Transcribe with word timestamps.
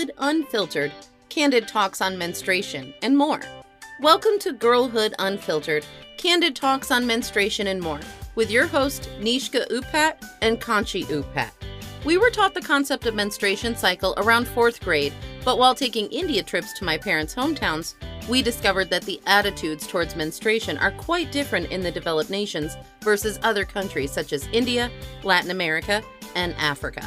Girlhood 0.00 0.16
Unfiltered, 0.16 0.92
candid 1.28 1.68
talks 1.68 2.00
on 2.00 2.16
menstruation, 2.16 2.94
and 3.02 3.18
more. 3.18 3.42
Welcome 4.00 4.38
to 4.38 4.54
Girlhood 4.54 5.12
Unfiltered, 5.18 5.84
candid 6.16 6.56
talks 6.56 6.90
on 6.90 7.06
menstruation 7.06 7.66
and 7.66 7.82
more, 7.82 8.00
with 8.34 8.50
your 8.50 8.66
host, 8.66 9.10
Nishka 9.20 9.68
Utpat 9.68 10.14
and 10.40 10.58
Kanchi 10.58 11.04
Utpat. 11.04 11.50
We 12.06 12.16
were 12.16 12.30
taught 12.30 12.54
the 12.54 12.62
concept 12.62 13.04
of 13.04 13.14
menstruation 13.14 13.76
cycle 13.76 14.14
around 14.16 14.48
fourth 14.48 14.80
grade, 14.80 15.12
but 15.44 15.58
while 15.58 15.74
taking 15.74 16.06
India 16.06 16.42
trips 16.42 16.72
to 16.78 16.86
my 16.86 16.96
parents' 16.96 17.34
hometowns, 17.34 17.92
we 18.26 18.40
discovered 18.40 18.88
that 18.88 19.02
the 19.02 19.20
attitudes 19.26 19.86
towards 19.86 20.16
menstruation 20.16 20.78
are 20.78 20.92
quite 20.92 21.30
different 21.30 21.70
in 21.70 21.82
the 21.82 21.92
developed 21.92 22.30
nations 22.30 22.74
versus 23.02 23.38
other 23.42 23.66
countries 23.66 24.10
such 24.10 24.32
as 24.32 24.48
India, 24.50 24.90
Latin 25.24 25.50
America, 25.50 26.02
and 26.34 26.54
Africa. 26.54 27.06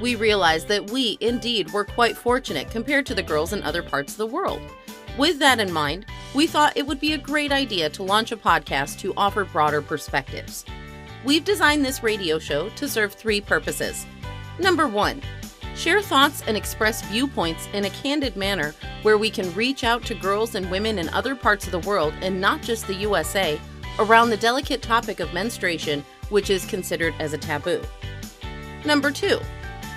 We 0.00 0.14
realized 0.14 0.68
that 0.68 0.90
we, 0.90 1.16
indeed, 1.20 1.70
were 1.72 1.84
quite 1.84 2.16
fortunate 2.16 2.70
compared 2.70 3.06
to 3.06 3.14
the 3.14 3.22
girls 3.22 3.52
in 3.52 3.62
other 3.62 3.82
parts 3.82 4.12
of 4.12 4.18
the 4.18 4.26
world. 4.26 4.60
With 5.16 5.38
that 5.38 5.60
in 5.60 5.72
mind, 5.72 6.04
we 6.34 6.46
thought 6.46 6.76
it 6.76 6.86
would 6.86 7.00
be 7.00 7.14
a 7.14 7.18
great 7.18 7.50
idea 7.50 7.88
to 7.90 8.02
launch 8.02 8.32
a 8.32 8.36
podcast 8.36 8.98
to 9.00 9.14
offer 9.16 9.44
broader 9.44 9.80
perspectives. 9.80 10.66
We've 11.24 11.44
designed 11.44 11.84
this 11.84 12.02
radio 12.02 12.38
show 12.38 12.68
to 12.70 12.88
serve 12.88 13.14
three 13.14 13.40
purposes. 13.40 14.04
Number 14.58 14.86
one, 14.86 15.22
share 15.74 16.02
thoughts 16.02 16.42
and 16.46 16.56
express 16.56 17.02
viewpoints 17.06 17.68
in 17.72 17.86
a 17.86 17.90
candid 17.90 18.36
manner 18.36 18.74
where 19.02 19.16
we 19.16 19.30
can 19.30 19.52
reach 19.54 19.82
out 19.82 20.04
to 20.04 20.14
girls 20.14 20.54
and 20.54 20.70
women 20.70 20.98
in 20.98 21.08
other 21.10 21.34
parts 21.34 21.64
of 21.64 21.72
the 21.72 21.88
world 21.88 22.12
and 22.20 22.38
not 22.38 22.60
just 22.60 22.86
the 22.86 22.94
USA 22.94 23.58
around 23.98 24.28
the 24.28 24.36
delicate 24.36 24.82
topic 24.82 25.20
of 25.20 25.32
menstruation, 25.32 26.04
which 26.28 26.50
is 26.50 26.66
considered 26.66 27.14
as 27.18 27.32
a 27.32 27.38
taboo. 27.38 27.82
Number 28.84 29.10
two, 29.10 29.40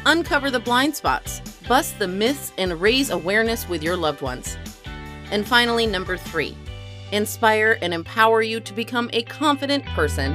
uncover 0.06 0.50
the 0.50 0.60
blind 0.60 0.96
spots, 0.96 1.42
bust 1.68 2.00
the 2.00 2.08
myths, 2.08 2.52
and 2.58 2.80
raise 2.82 3.10
awareness 3.10 3.68
with 3.68 3.84
your 3.84 3.96
loved 3.96 4.22
ones. 4.22 4.58
And 5.32 5.48
finally, 5.48 5.86
number 5.86 6.18
three, 6.18 6.58
inspire 7.12 7.78
and 7.82 7.94
empower 7.94 8.42
you 8.42 8.60
to 8.62 8.74
become 8.74 9.10
a 9.14 9.24
confident 9.24 9.86
person. 9.88 10.34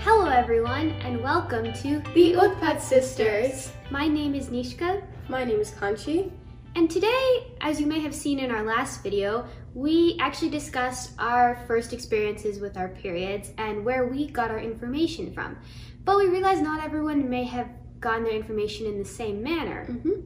Hello, 0.00 0.28
everyone, 0.28 0.90
and 1.02 1.22
welcome 1.22 1.72
to 1.74 2.00
The 2.14 2.34
Utpat 2.34 2.80
Sisters. 2.80 3.72
My 3.90 4.06
name 4.08 4.34
is 4.34 4.48
Nishka, 4.48 5.02
My 5.28 5.44
name 5.44 5.60
is 5.60 5.70
Kanchi. 5.72 6.30
and 6.76 6.88
today, 6.90 7.46
as 7.60 7.80
you 7.80 7.86
may 7.86 8.00
have 8.00 8.14
seen 8.14 8.38
in 8.38 8.50
our 8.50 8.62
last 8.62 9.02
video, 9.02 9.46
we 9.78 10.16
actually 10.18 10.50
discussed 10.50 11.12
our 11.20 11.54
first 11.68 11.92
experiences 11.92 12.58
with 12.58 12.76
our 12.76 12.88
periods 12.88 13.52
and 13.58 13.84
where 13.84 14.08
we 14.08 14.26
got 14.26 14.50
our 14.50 14.58
information 14.58 15.32
from. 15.32 15.56
But 16.04 16.18
we 16.18 16.26
realized 16.26 16.64
not 16.64 16.82
everyone 16.82 17.30
may 17.30 17.44
have 17.44 17.68
gotten 18.00 18.24
their 18.24 18.34
information 18.34 18.86
in 18.86 18.98
the 18.98 19.04
same 19.04 19.40
manner. 19.40 19.86
Mm-hmm. 19.88 20.20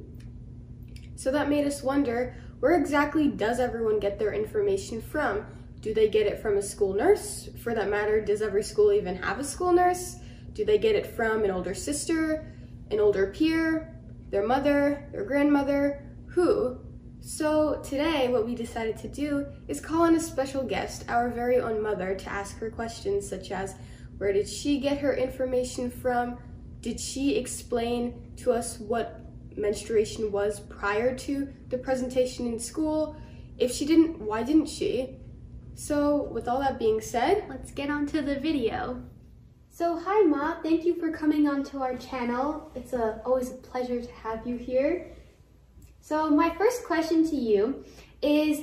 So 1.16 1.30
that 1.32 1.50
made 1.50 1.66
us 1.66 1.82
wonder 1.82 2.34
where 2.60 2.74
exactly 2.78 3.28
does 3.28 3.60
everyone 3.60 4.00
get 4.00 4.18
their 4.18 4.32
information 4.32 5.02
from? 5.02 5.44
Do 5.82 5.92
they 5.92 6.08
get 6.08 6.26
it 6.26 6.40
from 6.40 6.56
a 6.56 6.62
school 6.62 6.94
nurse? 6.94 7.50
For 7.62 7.74
that 7.74 7.90
matter, 7.90 8.24
does 8.24 8.40
every 8.40 8.62
school 8.62 8.90
even 8.90 9.16
have 9.16 9.38
a 9.38 9.44
school 9.44 9.74
nurse? 9.74 10.16
Do 10.54 10.64
they 10.64 10.78
get 10.78 10.96
it 10.96 11.06
from 11.14 11.44
an 11.44 11.50
older 11.50 11.74
sister, 11.74 12.54
an 12.90 13.00
older 13.00 13.26
peer, 13.26 14.00
their 14.30 14.46
mother, 14.46 15.10
their 15.12 15.24
grandmother? 15.24 16.08
Who? 16.28 16.78
So 17.24 17.80
today, 17.84 18.28
what 18.28 18.44
we 18.44 18.56
decided 18.56 18.98
to 18.98 19.08
do 19.08 19.46
is 19.68 19.80
call 19.80 20.06
in 20.06 20.16
a 20.16 20.20
special 20.20 20.64
guest, 20.64 21.04
our 21.08 21.30
very 21.30 21.60
own 21.60 21.80
mother, 21.80 22.16
to 22.16 22.28
ask 22.28 22.58
her 22.58 22.68
questions 22.68 23.28
such 23.28 23.52
as 23.52 23.76
where 24.18 24.32
did 24.32 24.48
she 24.48 24.80
get 24.80 24.98
her 24.98 25.14
information 25.14 25.88
from? 25.88 26.36
Did 26.80 26.98
she 26.98 27.36
explain 27.36 28.32
to 28.38 28.50
us 28.50 28.80
what 28.80 29.20
menstruation 29.56 30.32
was 30.32 30.58
prior 30.58 31.16
to 31.18 31.48
the 31.68 31.78
presentation 31.78 32.44
in 32.48 32.58
school? 32.58 33.14
If 33.56 33.70
she 33.70 33.86
didn't, 33.86 34.18
why 34.18 34.42
didn't 34.42 34.66
she? 34.66 35.20
So, 35.76 36.24
with 36.24 36.48
all 36.48 36.58
that 36.58 36.80
being 36.80 37.00
said, 37.00 37.44
Let's 37.48 37.70
get 37.70 37.88
on 37.88 38.04
to 38.06 38.20
the 38.20 38.40
video. 38.40 39.00
So 39.70 39.98
hi 39.98 40.22
Ma, 40.26 40.60
thank 40.60 40.84
you 40.84 40.96
for 40.96 41.10
coming 41.10 41.48
onto 41.48 41.78
our 41.78 41.96
channel. 41.96 42.70
It's 42.74 42.92
a, 42.92 43.22
always 43.24 43.52
a 43.52 43.54
pleasure 43.54 44.02
to 44.02 44.12
have 44.12 44.46
you 44.46 44.56
here. 44.56 45.12
So 46.02 46.28
my 46.28 46.50
first 46.50 46.84
question 46.84 47.24
to 47.30 47.36
you 47.36 47.84
is, 48.20 48.60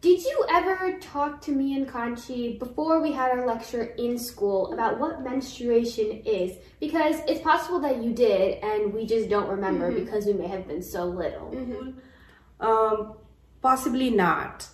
did 0.00 0.22
you 0.22 0.46
ever 0.50 0.98
talk 0.98 1.42
to 1.42 1.52
me 1.52 1.76
and 1.76 1.86
Kanchi 1.86 2.58
before 2.58 3.02
we 3.02 3.12
had 3.12 3.30
our 3.32 3.46
lecture 3.46 3.94
in 3.98 4.18
school 4.18 4.72
about 4.72 4.98
what 4.98 5.22
menstruation 5.22 6.22
is? 6.24 6.56
Because 6.80 7.16
it's 7.28 7.42
possible 7.42 7.80
that 7.80 8.02
you 8.02 8.14
did 8.14 8.64
and 8.64 8.94
we 8.94 9.04
just 9.04 9.28
don't 9.28 9.48
remember 9.48 9.90
mm-hmm. 9.90 10.04
because 10.04 10.24
we 10.24 10.32
may 10.32 10.48
have 10.48 10.66
been 10.66 10.82
so 10.82 11.04
little. 11.04 11.50
Mm-hmm. 11.50 12.66
Um, 12.66 13.14
possibly 13.60 14.08
not. 14.08 14.66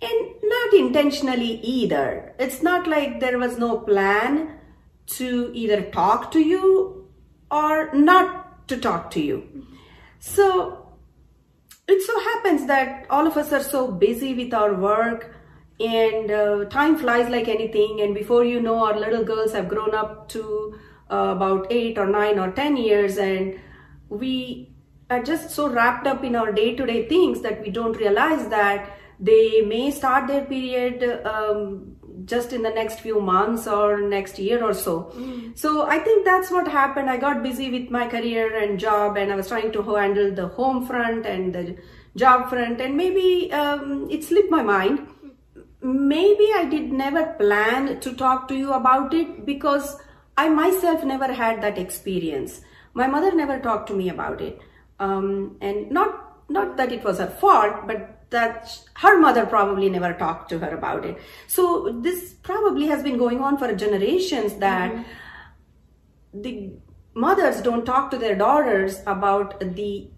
And 0.00 0.28
not 0.44 0.74
intentionally 0.74 1.60
either. 1.60 2.34
It's 2.38 2.62
not 2.62 2.86
like 2.86 3.18
there 3.18 3.38
was 3.38 3.58
no 3.58 3.78
plan 3.78 4.60
to 5.18 5.50
either 5.54 5.82
talk 5.90 6.30
to 6.32 6.40
you 6.40 7.08
or 7.50 7.92
not 7.94 8.68
to 8.68 8.76
talk 8.76 9.10
to 9.12 9.20
you. 9.20 9.38
Mm-hmm. 9.38 9.74
So 10.20 10.85
it 11.88 12.02
so 12.02 12.18
happens 12.20 12.66
that 12.66 13.06
all 13.10 13.26
of 13.26 13.36
us 13.36 13.52
are 13.52 13.62
so 13.62 13.90
busy 13.90 14.34
with 14.34 14.52
our 14.52 14.74
work 14.74 15.34
and 15.78 16.30
uh, 16.30 16.64
time 16.64 16.96
flies 16.96 17.28
like 17.28 17.48
anything. 17.48 18.00
And 18.00 18.14
before 18.14 18.44
you 18.44 18.60
know 18.60 18.84
our 18.84 18.98
little 18.98 19.24
girls 19.24 19.52
have 19.52 19.68
grown 19.68 19.94
up 19.94 20.28
to 20.30 20.78
uh, 21.10 21.34
about 21.36 21.66
8 21.70 21.98
or 21.98 22.06
9 22.06 22.38
or 22.38 22.50
10 22.52 22.76
years. 22.76 23.18
And 23.18 23.60
we 24.08 24.74
are 25.10 25.22
just 25.22 25.50
so 25.50 25.68
wrapped 25.68 26.06
up 26.06 26.24
in 26.24 26.34
our 26.34 26.52
day-to-day 26.52 27.08
things 27.08 27.40
that 27.42 27.62
we 27.62 27.70
don't 27.70 27.96
realize 27.96 28.48
that 28.48 28.98
they 29.20 29.62
may 29.62 29.90
start 29.90 30.26
their 30.26 30.44
period 30.44 31.24
um, 31.24 31.95
just 32.26 32.52
in 32.52 32.62
the 32.62 32.70
next 32.70 33.00
few 33.00 33.20
months 33.20 33.66
or 33.66 34.00
next 34.00 34.38
year 34.38 34.62
or 34.62 34.74
so. 34.74 34.94
So 35.54 35.86
I 35.86 35.98
think 36.00 36.24
that's 36.24 36.50
what 36.50 36.68
happened. 36.68 37.08
I 37.08 37.16
got 37.16 37.42
busy 37.42 37.70
with 37.70 37.90
my 37.90 38.06
career 38.08 38.56
and 38.62 38.78
job, 38.78 39.16
and 39.16 39.32
I 39.32 39.36
was 39.36 39.48
trying 39.48 39.72
to 39.72 39.82
handle 39.82 40.32
the 40.34 40.48
home 40.48 40.86
front 40.86 41.24
and 41.24 41.54
the 41.54 41.76
job 42.16 42.48
front, 42.50 42.80
and 42.80 42.96
maybe 42.96 43.52
um, 43.52 44.08
it 44.10 44.24
slipped 44.24 44.50
my 44.50 44.62
mind. 44.62 45.06
Maybe 45.82 46.50
I 46.54 46.64
did 46.64 46.92
never 46.92 47.26
plan 47.34 48.00
to 48.00 48.12
talk 48.14 48.48
to 48.48 48.56
you 48.56 48.72
about 48.72 49.14
it 49.14 49.46
because 49.46 49.96
I 50.36 50.48
myself 50.48 51.04
never 51.04 51.32
had 51.32 51.62
that 51.62 51.78
experience. 51.78 52.60
My 52.94 53.06
mother 53.06 53.34
never 53.34 53.60
talked 53.60 53.88
to 53.88 53.94
me 53.94 54.08
about 54.08 54.40
it, 54.40 54.58
um, 54.98 55.56
and 55.60 55.90
not 55.90 56.22
not 56.48 56.76
that 56.76 56.92
it 56.92 57.04
was 57.04 57.18
her 57.18 57.26
fault, 57.26 57.86
but 57.86 58.25
that 58.30 58.78
her 58.94 59.18
mother 59.20 59.46
probably 59.46 59.88
never 59.88 60.12
talked 60.12 60.48
to 60.50 60.58
her 60.58 60.74
about 60.76 61.04
it. 61.04 61.18
So 61.46 62.00
this 62.02 62.34
probably 62.42 62.86
has 62.86 63.02
been 63.02 63.18
going 63.18 63.40
on 63.40 63.56
for 63.56 63.72
generations 63.74 64.54
that 64.54 65.04
the 66.34 66.72
mothers 67.14 67.60
don't 67.62 67.86
talk 67.86 68.10
to 68.10 68.18
their 68.18 68.34
daughters 68.34 69.00
about 69.06 69.60
the 69.60 70.08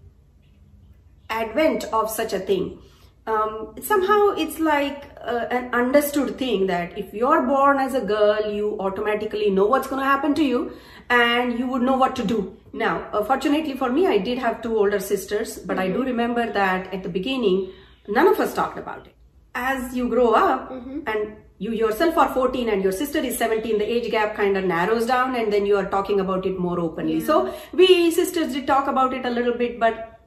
advent 1.29 1.85
of 1.85 2.09
such 2.09 2.33
a 2.33 2.39
thing. 2.39 2.81
Um, 3.27 3.75
somehow 3.79 4.29
it's 4.29 4.59
like 4.59 5.05
uh, 5.21 5.45
an 5.51 5.71
understood 5.73 6.39
thing 6.39 6.65
that 6.67 6.97
if 6.97 7.13
you're 7.13 7.43
born 7.43 7.77
as 7.77 7.93
a 7.93 8.01
girl, 8.01 8.51
you 8.51 8.79
automatically 8.79 9.51
know 9.51 9.65
what's 9.65 9.87
going 9.87 10.01
to 10.01 10.05
happen 10.05 10.33
to 10.35 10.43
you 10.43 10.73
and 11.09 11.59
you 11.59 11.67
would 11.67 11.83
know 11.83 11.95
what 11.95 12.15
to 12.15 12.25
do. 12.25 12.57
Now, 12.73 13.07
uh, 13.13 13.23
fortunately 13.23 13.75
for 13.75 13.91
me, 13.91 14.07
I 14.07 14.17
did 14.17 14.39
have 14.39 14.63
two 14.63 14.75
older 14.75 14.99
sisters, 14.99 15.59
but 15.59 15.77
I 15.77 15.89
do 15.89 16.03
remember 16.03 16.51
that 16.51 16.91
at 16.91 17.03
the 17.03 17.09
beginning, 17.09 17.71
none 18.09 18.27
of 18.27 18.39
us 18.39 18.53
talked 18.53 18.77
about 18.77 19.07
it. 19.07 19.15
As 19.55 19.95
you 19.95 20.07
grow 20.09 20.33
up 20.33 20.71
and 20.71 21.35
you 21.57 21.71
yourself 21.73 22.17
are 22.17 22.33
14 22.33 22.69
and 22.69 22.83
your 22.83 22.91
sister 22.91 23.19
is 23.19 23.37
17, 23.37 23.77
the 23.77 23.85
age 23.85 24.09
gap 24.11 24.35
kind 24.35 24.57
of 24.57 24.63
narrows 24.63 25.05
down 25.05 25.35
and 25.35 25.51
then 25.51 25.65
you 25.65 25.75
are 25.77 25.85
talking 25.85 26.19
about 26.19 26.45
it 26.45 26.57
more 26.57 26.79
openly. 26.79 27.19
So 27.19 27.53
we 27.73 28.11
sisters 28.11 28.53
did 28.53 28.67
talk 28.67 28.87
about 28.87 29.13
it 29.13 29.25
a 29.25 29.29
little 29.29 29.53
bit, 29.53 29.79
but 29.79 30.19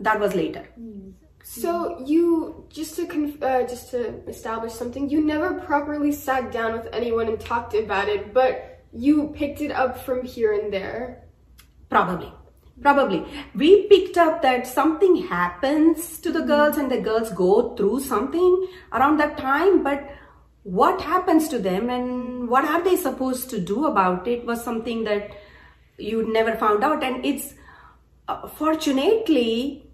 that 0.00 0.20
was 0.20 0.34
later. 0.34 0.64
so 1.42 1.98
you 2.06 2.66
just 2.68 2.94
to 2.96 3.06
conf- 3.06 3.42
uh, 3.42 3.62
just 3.66 3.90
to 3.90 4.00
establish 4.28 4.72
something, 4.72 5.08
you 5.08 5.24
never 5.24 5.54
properly 5.54 6.12
sat 6.12 6.52
down 6.52 6.74
with 6.74 6.88
anyone 6.92 7.26
and 7.26 7.40
talked 7.40 7.74
about 7.74 8.08
it, 8.08 8.32
but 8.34 8.84
you 8.92 9.28
picked 9.34 9.60
it 9.60 9.72
up 9.72 9.98
from 10.04 10.24
here 10.24 10.52
and 10.52 10.72
there. 10.72 11.24
Probably. 11.90 12.32
Probably. 12.80 13.24
We 13.54 13.88
picked 13.88 14.16
up 14.16 14.42
that 14.42 14.66
something 14.66 15.26
happens 15.26 16.18
to 16.20 16.30
the 16.30 16.42
girls 16.42 16.76
and 16.76 16.90
the 16.90 17.00
girls 17.00 17.30
go 17.30 17.74
through 17.74 18.00
something 18.00 18.68
around 18.92 19.18
that 19.18 19.36
time, 19.36 19.82
but 19.82 20.08
what 20.62 21.00
happens 21.00 21.48
to 21.48 21.58
them 21.58 21.90
and 21.90 22.48
what 22.48 22.64
are 22.64 22.82
they 22.82 22.96
supposed 22.96 23.50
to 23.50 23.60
do 23.60 23.86
about 23.86 24.28
it 24.28 24.44
was 24.44 24.62
something 24.62 25.04
that 25.04 25.30
you 25.96 26.32
never 26.32 26.54
found 26.56 26.84
out. 26.84 27.02
And 27.02 27.24
it's 27.24 27.54
uh, 28.28 28.46
fortunately, 28.48 29.90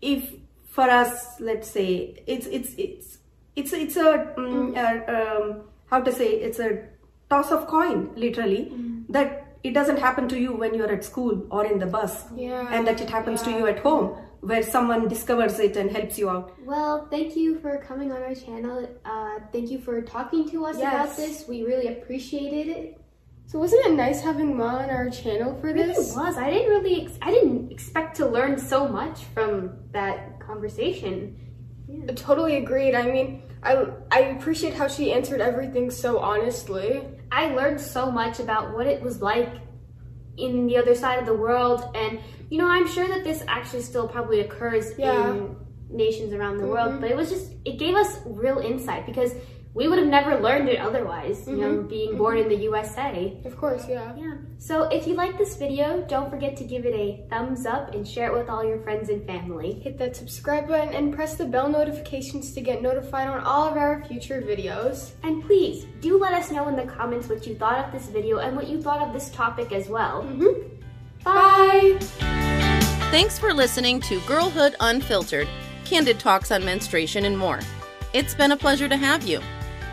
if 0.00 0.32
for 0.68 0.88
us, 0.88 1.40
let's 1.40 1.68
say, 1.68 2.22
it's, 2.26 2.46
it's, 2.46 2.74
it's, 2.76 3.18
it's, 3.56 3.72
it's 3.72 3.96
a, 3.96 4.32
mm, 4.38 4.76
uh, 4.76 5.40
um, 5.42 5.62
how 5.86 6.00
to 6.00 6.12
say, 6.12 6.28
it's 6.28 6.60
a 6.60 6.84
toss 7.28 7.50
of 7.50 7.66
coin, 7.66 8.10
literally, 8.14 8.72
that 9.08 9.49
it 9.62 9.72
doesn't 9.74 9.98
happen 9.98 10.28
to 10.28 10.38
you 10.38 10.52
when 10.52 10.74
you're 10.74 10.90
at 10.90 11.04
school 11.04 11.46
or 11.50 11.64
in 11.66 11.78
the 11.78 11.86
bus. 11.86 12.24
Yeah. 12.34 12.66
And 12.72 12.86
that 12.86 13.00
it 13.00 13.10
happens 13.10 13.42
to 13.42 13.50
you 13.50 13.66
at 13.66 13.78
home 13.80 14.16
where 14.40 14.62
someone 14.62 15.06
discovers 15.06 15.58
it 15.58 15.76
and 15.76 15.90
helps 15.90 16.16
you 16.18 16.30
out. 16.30 16.52
Well, 16.64 17.06
thank 17.10 17.36
you 17.36 17.58
for 17.60 17.76
coming 17.78 18.10
on 18.10 18.22
our 18.22 18.34
channel. 18.34 18.88
Uh, 19.04 19.38
thank 19.52 19.70
you 19.70 19.78
for 19.78 20.00
talking 20.00 20.48
to 20.50 20.64
us 20.64 20.78
Yes. 20.78 20.94
about 20.94 21.16
this. 21.16 21.46
We 21.46 21.62
really 21.62 21.88
appreciated 21.88 22.68
it. 22.68 22.96
So 23.46 23.58
wasn't 23.58 23.84
it 23.84 23.92
nice 23.94 24.22
having 24.22 24.56
Ma 24.56 24.76
on 24.78 24.90
our 24.90 25.10
channel 25.10 25.58
for 25.60 25.72
this? 25.72 25.90
It 25.98 26.00
really 26.00 26.16
was. 26.28 26.38
I 26.38 26.50
didn't 26.50 26.70
really. 26.70 27.02
Ex- 27.04 27.18
I 27.20 27.30
didn't 27.32 27.70
expect 27.72 28.16
to 28.18 28.26
learn 28.26 28.58
so 28.58 28.88
much 28.88 29.24
from 29.34 29.72
that 29.92 30.38
conversation. 30.40 31.36
I 32.08 32.12
totally 32.12 32.56
agreed. 32.56 32.94
I 32.94 33.10
mean, 33.10 33.42
I 33.62 33.86
I 34.10 34.20
appreciate 34.36 34.74
how 34.74 34.88
she 34.88 35.12
answered 35.12 35.40
everything 35.40 35.90
so 35.90 36.18
honestly. 36.18 37.02
I 37.30 37.46
learned 37.54 37.80
so 37.80 38.10
much 38.10 38.40
about 38.40 38.74
what 38.74 38.86
it 38.86 39.02
was 39.02 39.20
like 39.22 39.52
in 40.36 40.66
the 40.66 40.76
other 40.76 40.94
side 40.94 41.18
of 41.18 41.26
the 41.26 41.34
world, 41.34 41.84
and 41.94 42.18
you 42.50 42.58
know, 42.58 42.66
I'm 42.66 42.88
sure 42.88 43.06
that 43.06 43.22
this 43.24 43.44
actually 43.46 43.82
still 43.82 44.08
probably 44.08 44.40
occurs 44.40 44.92
Yeah. 44.98 45.30
in 45.30 45.56
nations 45.88 46.32
around 46.32 46.58
the 46.58 46.66
world. 46.66 46.92
Mm-hmm. 46.92 47.00
But 47.00 47.10
it 47.10 47.16
was 47.16 47.30
just 47.30 47.52
it 47.64 47.78
gave 47.78 47.94
us 47.94 48.20
real 48.26 48.58
insight 48.58 49.06
because 49.06 49.34
we 49.72 49.86
would 49.86 49.98
have 49.98 50.08
never 50.08 50.40
learned 50.40 50.68
it 50.68 50.80
otherwise. 50.80 51.46
You 51.46 51.56
know, 51.56 51.72
mm-hmm. 51.74 51.88
being 51.88 52.08
mm-hmm. 52.10 52.18
born 52.18 52.38
in 52.38 52.48
the 52.48 52.56
USA. 52.56 53.36
Of 53.44 53.56
course, 53.56 53.86
yeah. 53.88 54.14
Yeah. 54.16 54.34
So 54.58 54.84
if 54.84 55.06
you 55.06 55.14
like 55.14 55.38
this 55.38 55.56
video, 55.56 56.04
don't 56.08 56.28
forget 56.28 56.56
to 56.56 56.64
give 56.64 56.84
it 56.84 56.94
a 56.94 57.24
thumbs 57.30 57.66
up 57.66 57.94
and 57.94 58.06
share 58.06 58.32
it 58.32 58.36
with 58.36 58.48
all 58.48 58.64
your 58.64 58.80
friends 58.80 59.08
and 59.08 59.24
family. 59.26 59.74
Hit 59.74 59.96
that 59.98 60.16
subscribe 60.16 60.66
button 60.66 60.92
and 60.92 61.14
press 61.14 61.36
the 61.36 61.44
bell 61.44 61.68
notifications 61.68 62.52
to 62.52 62.60
get 62.60 62.82
notified 62.82 63.28
on 63.28 63.40
all 63.44 63.68
of 63.68 63.76
our 63.76 64.04
future 64.06 64.42
videos. 64.42 65.12
And 65.22 65.44
please 65.44 65.86
do 66.00 66.18
let 66.18 66.34
us 66.34 66.50
know 66.50 66.66
in 66.68 66.74
the 66.74 66.84
comments 66.92 67.28
what 67.28 67.46
you 67.46 67.54
thought 67.54 67.84
of 67.84 67.92
this 67.92 68.08
video 68.08 68.38
and 68.38 68.56
what 68.56 68.66
you 68.66 68.82
thought 68.82 69.06
of 69.06 69.12
this 69.12 69.30
topic 69.30 69.72
as 69.72 69.88
well. 69.88 70.24
Mm-hmm. 70.24 70.76
Bye. 71.22 71.98
Thanks 73.10 73.38
for 73.38 73.52
listening 73.52 74.00
to 74.02 74.20
Girlhood 74.20 74.74
Unfiltered, 74.80 75.48
candid 75.84 76.18
talks 76.18 76.50
on 76.50 76.64
menstruation 76.64 77.24
and 77.24 77.36
more. 77.36 77.60
It's 78.12 78.34
been 78.34 78.52
a 78.52 78.56
pleasure 78.56 78.88
to 78.88 78.96
have 78.96 79.26
you. 79.26 79.40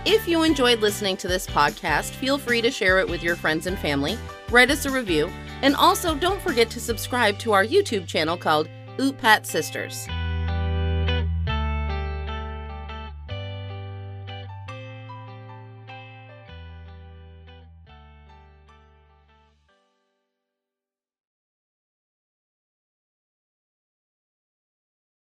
If 0.09 0.25
you 0.25 0.44
enjoyed 0.44 0.80
listening 0.80 1.18
to 1.18 1.27
this 1.27 1.45
podcast, 1.45 2.12
feel 2.12 2.38
free 2.38 2.62
to 2.62 2.71
share 2.71 3.00
it 3.00 3.09
with 3.09 3.21
your 3.21 3.36
friends 3.36 3.68
and 3.68 3.77
family, 3.77 4.18
write 4.50 4.71
us 4.71 4.86
a 4.86 4.89
review, 4.89 5.30
and 5.62 5.75
also 5.75 6.15
don't 6.15 6.42
forget 6.42 6.69
to 6.69 6.80
subscribe 6.80 7.38
to 7.39 7.51
our 7.51 7.65
YouTube 7.65 8.07
channel 8.07 8.38
called 8.38 8.69
Utpat 9.00 9.45
Sisters. 9.45 10.07